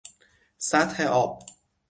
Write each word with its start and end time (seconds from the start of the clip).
سطح 0.57 0.99
آب 1.07 1.39